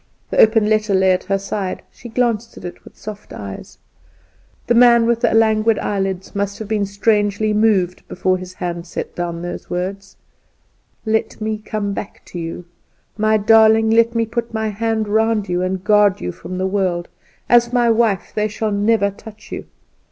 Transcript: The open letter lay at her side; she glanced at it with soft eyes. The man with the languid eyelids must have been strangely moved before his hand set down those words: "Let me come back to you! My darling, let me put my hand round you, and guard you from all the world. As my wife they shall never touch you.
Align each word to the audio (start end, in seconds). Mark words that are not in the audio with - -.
The 0.31 0.39
open 0.39 0.67
letter 0.67 0.95
lay 0.95 1.11
at 1.11 1.25
her 1.25 1.37
side; 1.37 1.83
she 1.91 2.09
glanced 2.09 2.57
at 2.57 2.65
it 2.65 2.83
with 2.83 2.97
soft 2.97 3.31
eyes. 3.33 3.77
The 4.65 4.73
man 4.73 5.05
with 5.05 5.21
the 5.21 5.31
languid 5.35 5.77
eyelids 5.77 6.33
must 6.35 6.57
have 6.57 6.67
been 6.67 6.87
strangely 6.87 7.53
moved 7.53 8.07
before 8.07 8.39
his 8.39 8.53
hand 8.55 8.87
set 8.87 9.13
down 9.13 9.43
those 9.43 9.69
words: 9.69 10.17
"Let 11.05 11.39
me 11.39 11.59
come 11.59 11.93
back 11.93 12.25
to 12.33 12.39
you! 12.39 12.65
My 13.15 13.37
darling, 13.37 13.91
let 13.91 14.15
me 14.15 14.25
put 14.25 14.51
my 14.55 14.69
hand 14.69 15.07
round 15.07 15.47
you, 15.47 15.61
and 15.61 15.83
guard 15.83 16.19
you 16.19 16.31
from 16.31 16.53
all 16.53 16.57
the 16.57 16.65
world. 16.65 17.07
As 17.47 17.71
my 17.71 17.91
wife 17.91 18.31
they 18.33 18.47
shall 18.47 18.71
never 18.71 19.11
touch 19.11 19.51
you. 19.51 19.65